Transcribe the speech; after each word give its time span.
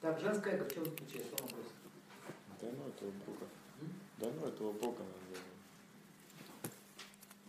Так, 0.00 0.18
в 0.18 0.20
чем 0.22 0.34
заключается? 0.84 1.30
Вам 1.38 1.48
вопрос. 1.48 1.66
Да 2.60 2.68
ну 2.72 2.88
этого 2.88 3.10
Бога. 3.26 3.46
М? 3.80 3.92
Да 4.18 4.30
ну 4.34 4.46
этого 4.46 4.72
Бога 4.72 4.98
надо. 4.98 5.40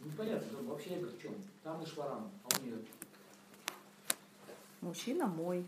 Ну 0.04 0.12
понятно, 0.18 0.58
да, 0.58 0.64
вообще 0.70 0.96
эго 0.96 1.08
в 1.08 1.22
чем? 1.22 1.34
Там 1.64 1.82
и 1.82 1.86
шварам, 1.86 2.30
а 2.44 2.48
у 2.58 2.64
нее. 2.64 2.78
Мужчина 4.82 5.28
мой. 5.28 5.66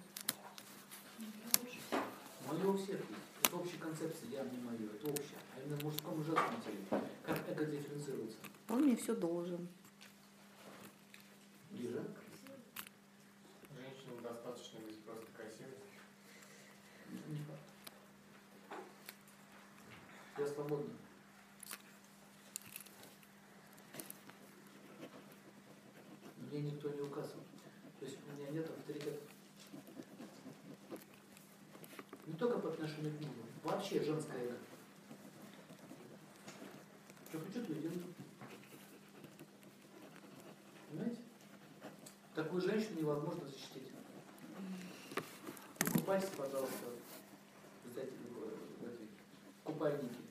Мое 2.47 2.67
у 2.67 2.77
всех 2.77 2.99
есть. 2.99 3.19
Это 3.43 3.55
общая 3.55 3.77
концепция, 3.77 4.29
я 4.31 4.43
не 4.43 4.57
мое, 4.57 4.89
это 4.93 5.07
общее. 5.07 5.37
А 5.55 5.61
именно 5.61 5.77
в 5.77 5.83
мужском 5.83 6.21
и 6.21 6.25
женском 6.25 6.61
теле. 6.65 7.01
Как 7.23 7.49
эго 7.49 7.65
дифференцируется? 7.65 8.37
Он 8.67 8.81
мне 8.83 8.95
все 8.97 9.15
должен. 9.15 9.67
Ближе. 11.71 12.03
Я 20.63 20.69
свободна. 20.69 20.93
Мне 26.37 26.61
никто 26.61 26.89
не 26.89 27.01
указывает. 27.01 27.47
То 27.99 28.05
есть 28.05 28.17
у 28.25 28.31
меня 28.33 28.49
нет 28.51 28.69
авторитета. 28.69 29.19
Не 32.27 32.33
только 32.35 32.59
по 32.59 32.69
отношению 32.69 33.17
к 33.17 33.21
мужу, 33.21 33.41
вообще 33.63 34.03
женское 34.03 34.45
эго. 34.45 34.57
Что 37.29 37.39
хочу, 37.39 37.65
то 37.65 37.73
и 37.73 37.81
делаю. 37.81 38.03
Понимаете? 40.89 41.21
Такую 42.35 42.61
женщину 42.61 42.99
невозможно 43.01 43.45
защитить. 43.47 43.91
Купайтесь, 45.93 46.29
пожалуйста, 46.29 46.85
в 47.83 47.97
этой- 47.97 48.13
в 49.59 49.63
купальнике 49.63 50.22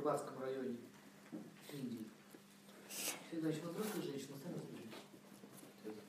в 0.00 0.02
Рыбацком 0.02 0.42
районе 0.42 0.76
Индии. 1.72 2.06
Все, 2.88 3.40
значит, 3.40 3.62
ну, 3.62 3.70
взрослые 3.70 4.02
женщины, 4.02 4.34
сами 4.42 4.54
разберитесь. 4.54 4.96
Это 5.84 6.00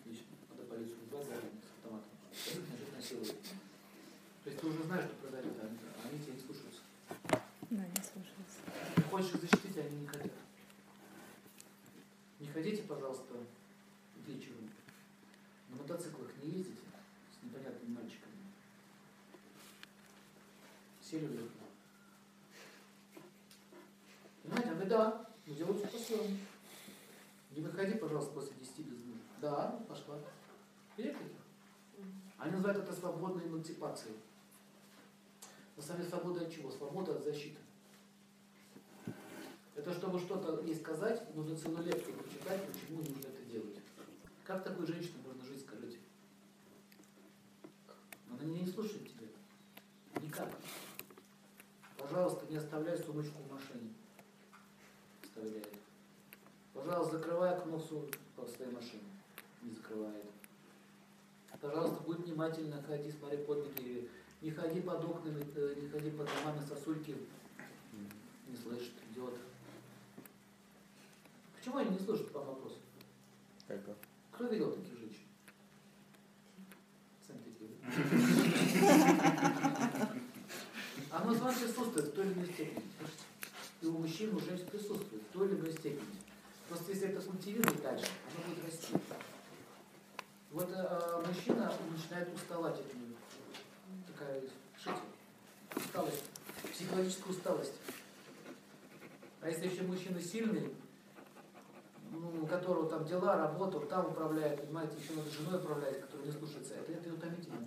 Отлично. 0.00 0.26
Надо 0.50 0.62
полицию 0.64 0.96
вызвать 1.00 1.26
заранее 1.26 1.52
с 1.60 1.76
автоматом. 1.76 2.10
Начать 2.32 2.96
насиловать. 2.96 3.42
То 4.42 4.50
есть 4.50 4.60
ты 4.60 4.66
уже 4.66 4.82
знаешь, 4.84 5.04
что 5.04 5.14
продают, 5.16 5.54
а 5.60 6.08
они, 6.08 6.18
тебя 6.18 6.32
не 6.32 6.40
слушаются. 6.40 6.80
Да, 7.70 7.84
не 7.84 8.02
слушается. 8.02 8.58
Ты 8.96 9.02
хочешь 9.02 9.34
их 9.34 9.40
защитить, 9.42 9.76
а 9.76 9.80
они 9.80 10.00
не 10.00 10.06
хотят. 10.06 10.32
Не 12.40 12.48
ходите, 12.48 12.82
пожалуйста, 12.84 13.34
вечером. 14.26 14.70
На 15.68 15.76
мотоциклах 15.76 16.30
не 16.42 16.52
ездите 16.52 16.80
с 17.38 17.44
непонятными 17.44 17.94
мальчиками. 17.94 18.32
Сели 21.02 21.26
в 21.26 21.32
легко. 21.34 21.68
Понимаете, 24.48 24.70
он 24.70 24.74
говорит, 24.76 24.77
да, 24.88 25.26
делаем 25.46 25.76
все 25.78 25.86
по-своему. 25.86 26.36
Не 27.50 27.62
выходи, 27.62 27.94
пожалуйста, 27.94 28.32
после 28.32 28.56
10 28.56 28.78
без 28.80 28.98
мужа. 29.04 29.20
Да, 29.40 29.80
пошла. 29.88 30.18
Приехали. 30.96 31.30
Они 32.38 32.52
называют 32.52 32.78
это 32.78 32.92
свободной 32.92 33.46
эмансипацией. 33.46 34.16
На 35.76 35.82
самом 35.82 35.98
деле 35.98 36.10
свобода 36.10 36.40
от 36.42 36.52
чего? 36.52 36.70
Свобода 36.70 37.14
от 37.14 37.24
защиты. 37.24 37.58
Это 39.74 39.92
чтобы 39.92 40.18
что-то 40.18 40.60
ей 40.64 40.74
сказать, 40.74 41.34
нужно 41.36 41.56
целую 41.56 41.84
лекцию 41.84 42.16
прочитать, 42.16 42.66
почему 42.66 42.98
нужно 42.98 43.28
это 43.28 43.44
делать. 43.44 43.78
Как 44.44 44.64
такой 44.64 44.86
женщине 44.86 45.18
можно 45.24 45.44
жить, 45.44 45.60
скажите? 45.60 45.98
Она 48.28 48.42
не 48.42 48.66
слушает 48.66 49.08
тебя. 49.08 49.28
Никак. 50.20 50.48
Пожалуйста, 51.96 52.46
не 52.50 52.56
оставляй 52.56 52.98
сумочку 52.98 53.42
в 53.42 53.52
машине. 53.52 53.94
Оставляет. 55.38 55.68
Пожалуйста, 56.74 57.18
закрывай 57.18 57.54
окно 57.54 57.76
в 57.76 57.80
своей 58.48 58.72
машине. 58.72 59.02
Не 59.62 59.70
закрывает. 59.72 60.24
Пожалуйста, 61.60 62.02
будь 62.04 62.18
внимательно, 62.18 62.82
ходи, 62.82 63.10
смотри 63.10 63.38
под 63.38 63.58
ноги. 63.58 64.08
Не 64.40 64.50
ходи 64.50 64.80
под 64.80 65.04
окнами, 65.04 65.44
э, 65.56 65.74
не 65.80 65.88
ходи 65.88 66.10
под 66.10 66.26
домами 66.26 66.60
сосульки. 66.68 67.16
Не 68.46 68.56
слышит, 68.56 68.92
идет. 69.10 69.34
Почему 71.56 71.78
они 71.78 71.90
не 71.90 71.98
слушают 71.98 72.32
по 72.32 72.40
вопросу? 72.40 72.76
Эго. 73.68 73.96
Кто 74.32 74.44
видел 74.46 74.72
таких 74.72 74.98
женщин? 74.98 75.26
Сами 77.26 77.42
такие. 77.42 77.70
Оно 81.10 81.34
с 81.34 81.40
вами 81.40 81.56
присутствует 81.56 82.06
в 82.06 82.12
той 82.12 82.26
или 82.26 82.34
иной 82.34 82.46
степени. 82.46 82.82
И 83.80 83.86
у 83.86 83.98
мужчин, 83.98 84.30
и 84.30 84.34
у 84.34 84.40
женщин 84.40 84.66
присутствует 84.66 85.07
иной 85.58 85.72
степени. 85.72 86.18
Просто 86.68 86.92
если 86.92 87.08
это 87.08 87.20
культивировать 87.20 87.82
дальше, 87.82 88.06
оно 88.06 88.54
будет 88.54 88.64
расти. 88.64 88.94
Вот 90.50 90.68
э, 90.70 91.24
мужчина 91.26 91.72
начинает 91.90 92.34
уставать 92.34 92.78
от 92.78 92.94
нее. 92.94 93.14
Такая, 94.06 94.42
слышите, 94.82 95.02
усталость, 95.76 96.24
психологическая 96.72 97.32
усталость. 97.32 97.74
А 99.40 99.48
если 99.48 99.68
еще 99.68 99.82
мужчина 99.82 100.20
сильный, 100.20 100.72
ну, 102.10 102.42
у 102.42 102.46
которого 102.46 102.88
там 102.88 103.04
дела, 103.04 103.36
работа, 103.36 103.80
там 103.80 104.06
управляет, 104.06 104.60
понимаете, 104.62 104.94
еще 105.00 105.14
надо 105.14 105.30
женой 105.30 105.60
управлять, 105.60 106.00
которая 106.00 106.26
не 106.26 106.32
слушается, 106.32 106.74
это, 106.74 106.92
это 106.92 107.12
утомительно. 107.12 107.66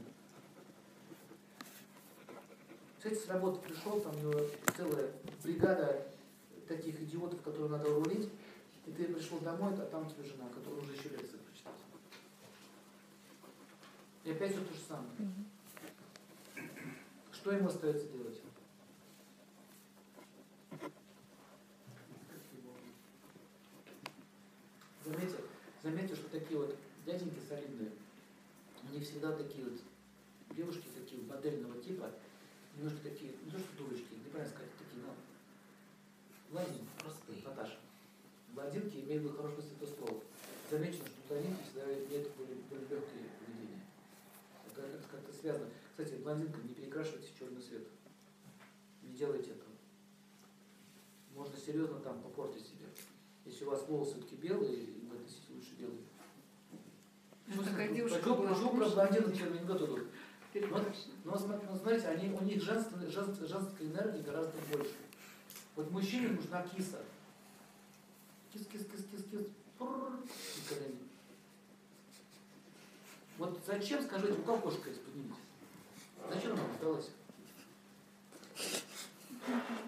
Кстати, 2.98 3.16
с 3.16 3.28
работы 3.28 3.60
пришел, 3.68 4.00
там 4.02 4.16
у 4.16 4.20
него 4.20 4.46
целая 4.76 5.12
бригада 5.44 6.11
таких 6.76 7.02
идиотов, 7.02 7.42
которые 7.42 7.70
надо 7.70 7.90
рулить, 7.90 8.30
и 8.86 8.92
ты 8.92 9.06
пришел 9.06 9.40
домой, 9.40 9.74
а 9.74 9.86
там 9.86 10.10
тебе 10.10 10.24
жена, 10.24 10.48
которая 10.50 10.82
уже 10.82 10.94
еще 10.94 11.10
лекции 11.10 11.38
прочитала. 11.38 11.76
И 14.24 14.32
опять 14.32 14.52
все 14.52 14.64
то 14.64 14.74
же 14.74 14.80
самое. 14.80 15.12
Мгм. 15.18 15.46
Что 17.32 17.52
ему 17.52 17.68
остается 17.68 18.08
делать? 18.08 18.40
Заметьте, 25.04 25.38
заметьте, 25.84 26.16
что 26.16 26.30
такие 26.30 26.60
вот 26.60 26.76
дяденьки 27.06 27.40
солидные, 27.50 27.92
у 28.84 28.94
них 28.94 29.04
всегда 29.04 29.36
такие 29.36 29.66
вот 29.66 29.82
девушки 30.56 30.88
такие 30.96 31.22
модельного 31.24 31.82
типа, 31.82 32.12
немножко 32.78 33.00
такие, 33.04 33.34
не 33.44 33.52
то 33.52 33.58
что 33.58 33.78
дурочки, 33.78 34.14
неправильно 34.24 34.54
сказать, 34.54 34.72
такие, 34.78 35.04
ну, 35.04 35.14
блондинки, 36.52 36.88
Простые. 37.00 37.42
Наташа. 37.46 37.78
Блондинки 38.54 38.98
имеют 39.00 39.24
смысле 39.54 39.72
этого 39.78 39.96
слова. 39.96 40.24
Замечено, 40.70 41.06
что 41.06 41.16
блондинки 41.30 41.64
всегда 41.64 41.86
имеют 41.86 42.30
более, 42.36 42.56
более 42.70 42.88
легкое 42.90 43.24
поведение. 43.40 43.82
Это, 44.68 44.82
как-то 45.10 45.34
связано. 45.34 45.70
Кстати, 45.90 46.22
блондинкам 46.22 46.68
не 46.68 46.74
перекрашивайте 46.74 47.28
в 47.32 47.40
черный 47.40 47.62
цвет. 47.62 47.88
Не 49.04 49.14
делайте 49.14 49.52
этого. 49.52 49.72
Можно 51.34 51.58
серьезно 51.58 52.00
там 52.00 52.22
попортить 52.22 52.66
себе. 52.66 52.86
Если 53.46 53.66
у 53.66 53.72
вас 53.72 53.88
волосы 53.88 54.14
все-таки 54.14 54.36
белые, 54.36 54.86
вы 55.10 55.18
носите 55.18 55.54
лучше 55.54 55.74
белые. 55.80 56.04
Ну, 57.48 57.64
такая 57.64 57.94
девушка 57.94 58.20
почему 58.20 58.78
про 58.78 58.90
блондинок 58.90 59.42
анекдот 59.42 59.82
идут? 59.82 60.08
Перекрашена. 60.54 61.14
Но 61.24 61.32
ну, 61.32 61.78
знаете, 61.78 62.08
они, 62.08 62.34
у 62.34 62.44
них 62.44 62.62
женственной, 62.62 63.08
женс- 63.08 63.48
женской 63.48 63.88
энергии 63.88 64.22
гораздо 64.22 64.54
больше. 64.72 64.92
Вот 65.76 65.92
мужчине 65.92 66.30
нужна 66.30 66.62
киса. 66.64 67.00
Кис, 68.54 68.68
кис, 68.68 68.82
кис, 68.86 69.06
кис, 69.12 69.24
кис. 69.32 69.48
Колени. 69.78 71.00
Вот 73.38 73.60
зачем, 73.66 74.04
скажите, 74.04 74.34
у 74.34 74.44
кого 74.44 74.58
кошка 74.58 74.90
есть, 74.90 75.02
поднимите. 75.04 75.40
Зачем 76.32 76.52
она 76.54 76.64
осталась? 76.72 77.10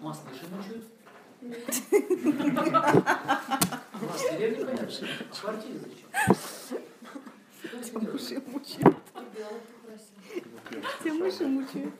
Вас 0.00 0.22
мыши 0.24 0.46
мучают? 0.48 0.84
Вас 3.92 4.20
в 4.20 4.30
деревне, 4.32 4.64
понятно. 4.64 4.86
А 5.30 5.34
в 5.34 5.40
квартире 5.40 5.78
зачем? 5.78 6.08
Мыши 8.02 8.40
мучают. 8.46 8.96
Все 11.00 11.12
мыши 11.12 11.46
мучают. 11.46 11.94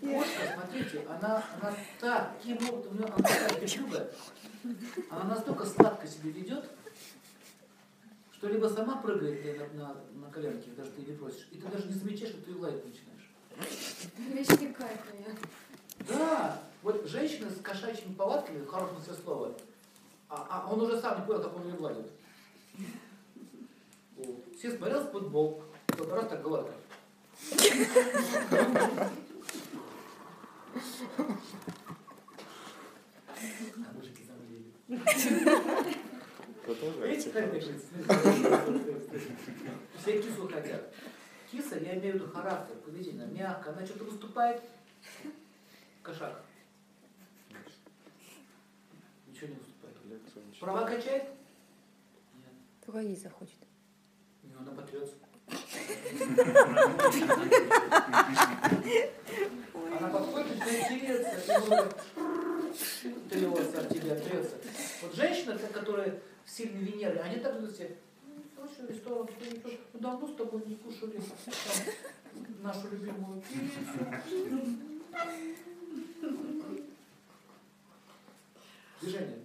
Смотрите, 0.65 1.07
она, 1.09 1.45
она 1.61 1.75
таким 2.01 2.57
образом, 2.69 2.93
у 2.93 2.95
нее 2.95 3.07
она 3.07 3.17
такая 3.17 3.61
печуга, 3.61 4.11
она 5.11 5.25
настолько 5.25 5.67
сладко 5.67 6.07
себя 6.07 6.31
ведет, 6.31 6.65
что 8.33 8.49
либо 8.49 8.67
сама 8.69 8.97
прыгает 8.97 9.75
на, 9.75 9.89
на, 9.89 9.95
на 10.15 10.31
коленки, 10.31 10.71
даже 10.71 10.91
ты 10.93 11.03
не 11.03 11.17
просишь, 11.17 11.49
и 11.51 11.59
ты 11.59 11.69
даже 11.69 11.87
не 11.87 11.95
замечаешь, 11.95 12.33
что 12.33 12.43
ты 12.43 12.51
ее 12.51 12.59
лаять 12.59 12.85
начинаешь. 12.85 13.31
Вещи 14.17 14.73
кайфные. 14.73 15.37
Да, 16.09 16.63
вот 16.83 17.07
женщина 17.07 17.51
с 17.51 17.61
кошачьими 17.61 18.15
повадками, 18.15 18.65
в 18.65 18.69
хорошем 18.69 18.97
смысле 18.97 19.23
слова, 19.23 19.55
а, 20.29 20.47
а 20.51 20.73
он 20.73 20.81
уже 20.81 21.01
сам 21.01 21.21
не 21.21 21.27
понял, 21.27 21.43
как 21.43 21.57
он 21.57 21.67
ее 21.67 21.75
гладит. 21.75 22.11
Вот. 24.17 24.45
Все 24.57 24.77
смотрел 24.77 25.05
футбол, 25.11 25.63
кто 25.89 26.15
раз 26.15 26.29
так 26.29 26.43
Продолжайте. 36.65 37.31
Все 39.99 40.23
кису 40.23 40.49
хотят. 40.49 40.93
Киса, 41.51 41.79
я 41.79 41.95
имею 41.97 42.15
в 42.15 42.17
виду 42.17 42.29
характер, 42.33 42.75
поведение, 42.85 43.27
мягко, 43.27 43.71
она 43.71 43.87
что-то 43.87 44.05
выступает. 44.05 44.63
Кошак. 46.03 46.43
Ничего 49.29 49.49
не 49.49 49.55
выступает. 49.55 49.97
Права 50.61 50.87
качает? 50.87 51.25
Нет. 52.35 52.53
Только 52.85 53.03
не 53.03 53.17
захочет. 53.17 53.59
Не, 54.43 54.55
она 54.55 54.73
потрется. 54.73 55.15
трется 63.31 63.81
от 63.81 63.89
тебя, 63.91 64.17
трется. 64.17 64.57
Вот 65.03 65.15
женщина, 65.15 65.59
та, 65.59 65.69
которая 65.69 66.21
в 66.45 66.51
сильной 66.51 66.83
Венере, 66.83 67.21
они 67.21 67.41
так 67.41 67.57
ведут 67.57 67.77
себя. 67.77 67.91
Ну, 68.57 68.69
что, 68.69 68.87
ресторан, 68.87 69.29
что 69.29 69.45
не 69.51 69.59
пьешь? 69.59 69.79
Ну, 69.93 70.01
давно 70.01 70.27
с 70.27 70.35
тобой 70.37 70.63
не 70.67 70.77
кушали 70.77 71.21
там, 71.21 72.63
нашу 72.63 72.91
любимую 72.91 73.43
пиццу. 73.43 73.99
Движение. 79.01 79.45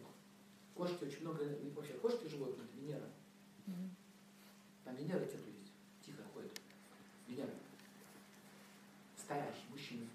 Кошки 0.75 1.03
очень 1.03 1.21
много, 1.21 1.43
и 1.43 1.69
вообще 1.71 1.93
кошки 1.93 2.27
животные, 2.27 2.65
это 2.65 2.77
Венера. 2.77 3.09
Там 4.85 4.95
Венера 4.95 5.25
цвету 5.25 5.49
есть. 5.59 5.73
Тихо 6.05 6.23
ходит. 6.33 6.51
Венера. 7.27 7.49
Стоящий 9.17 9.67
мужчина. 9.69 10.05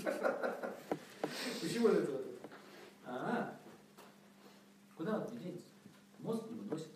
Почему 1.60 1.88
это 1.88 2.12
вот 2.12 2.20
это? 2.20 2.50
А, 3.04 3.56
куда 4.96 5.18
он 5.18 5.34
не 5.34 5.38
денется? 5.38 5.68
Мозг 6.18 6.44
не 6.50 6.58
выносит. 6.58 6.88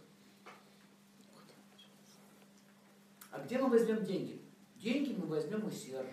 А 3.30 3.40
где 3.40 3.58
мы 3.58 3.68
возьмем 3.68 4.04
деньги? 4.04 4.40
Деньги 4.76 5.14
мы 5.18 5.26
возьмем 5.26 5.64
у 5.66 5.70
Сержа. 5.70 6.08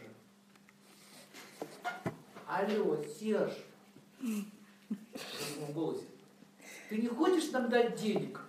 Алло, 2.48 3.04
Серж. 3.04 3.54
В 4.20 5.56
таком 5.56 5.74
голосе. 5.74 6.06
Ты 6.90 6.98
не 6.98 7.08
хочешь 7.08 7.52
нам 7.52 7.70
дать 7.70 7.96
денег? 7.96 8.42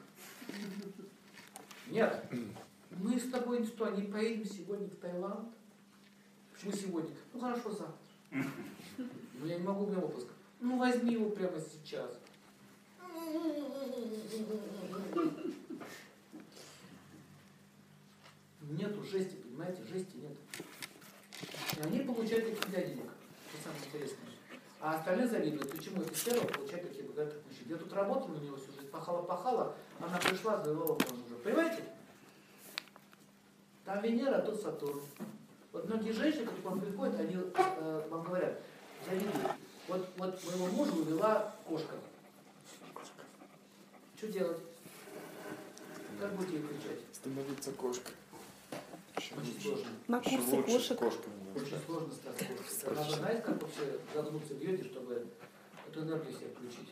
Нет. 1.88 2.24
Мы 2.90 3.18
с 3.18 3.30
тобой 3.30 3.64
что, 3.64 3.90
не 3.90 4.02
поедем 4.02 4.44
сегодня 4.44 4.88
в 4.88 4.96
Таиланд. 4.96 5.54
Почему 6.52 6.72
сегодня? 6.72 7.14
Ну 7.32 7.40
хорошо, 7.40 7.70
завтра. 7.70 8.01
Ну 8.32 9.46
я 9.46 9.58
не 9.58 9.64
могу, 9.64 9.86
меня 9.86 9.98
отпуск. 9.98 10.28
Ну 10.60 10.78
возьми 10.78 11.14
его 11.14 11.30
прямо 11.30 11.60
сейчас. 11.60 12.10
Нету 18.62 19.04
жести, 19.04 19.34
понимаете, 19.36 19.82
жести 19.84 20.16
нет. 20.16 20.32
И 21.76 21.80
они 21.82 22.00
получают 22.00 22.46
таких 22.46 22.70
для 22.70 22.82
денег. 22.82 23.10
Это 23.52 23.62
самое 23.64 23.84
интересное. 23.86 24.32
А 24.80 24.98
остальные 24.98 25.28
завидуют. 25.28 25.70
Почему 25.70 26.02
эта 26.02 26.14
сфера 26.16 26.40
получает 26.46 26.88
таких 26.88 27.06
богатых 27.06 27.38
мужчин? 27.46 27.66
Я 27.68 27.76
тут 27.76 27.92
работал 27.92 28.28
на 28.28 28.38
него 28.38 28.56
всю 28.56 28.72
жизнь, 28.72 28.88
пахала-пахала, 28.88 29.76
она 30.00 30.18
пришла, 30.18 30.62
завела 30.62 30.86
мужа. 30.86 31.36
Понимаете? 31.44 31.84
Там 33.84 34.02
Венера, 34.02 34.36
а 34.36 34.42
тут 34.42 34.60
Сатурн. 34.60 35.00
Вот 35.72 35.88
многие 35.88 36.12
женщины, 36.12 36.44
которые 36.44 36.62
к 36.62 36.64
вам 36.66 36.80
приходят, 36.80 37.20
они 37.20 37.36
э, 37.36 38.08
вам 38.10 38.22
говорят, 38.22 38.60
завидуют. 39.08 39.36
Вот, 39.88 40.08
вот 40.16 40.44
моего 40.44 40.66
мужа 40.66 40.92
увела 40.92 41.54
кошка. 41.66 41.94
Что 44.16 44.28
делать? 44.28 44.58
Как 46.20 46.32
будете 46.34 46.58
ей 46.58 46.62
кричать? 46.62 47.00
Становиться 47.12 47.72
кошкой. 47.72 48.14
Очень 49.16 49.60
сложно. 49.60 49.86
На 50.08 50.20
курсе 50.20 50.62
кошек. 50.62 50.98
кошками 50.98 51.34
Очень 51.56 51.84
сложно 51.84 52.12
стать 52.12 52.36
кошкой. 52.38 52.94
Надо 52.94 53.16
знать, 53.16 53.42
как 53.42 53.62
вообще 53.62 53.98
загнуться 54.14 54.54
в 54.54 54.62
йоге, 54.62 54.84
чтобы 54.84 55.26
эту 55.88 56.02
энергию 56.02 56.32
себе 56.32 56.48
включить. 56.50 56.90